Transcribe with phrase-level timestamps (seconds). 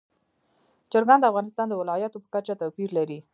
[0.91, 3.19] چرګان د افغانستان د ولایاتو په کچه توپیر لري.